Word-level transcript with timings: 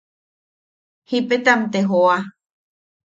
Jipetam 1.11 1.61
te 1.75 1.79
joa. 1.91 2.17